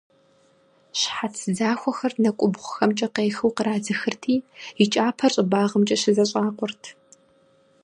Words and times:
Щхьэц 0.99 1.35
захуэхэр 1.57 2.13
нэкӀубгъухэмкӀэ 2.23 3.07
къехыу 3.15 3.51
кърадзыхырти, 3.55 4.35
и 4.81 4.85
кӀапэр 4.91 5.31
щӀыбагъымкӀэ 5.35 5.95
щызэщӀакъуэрт. 6.01 6.83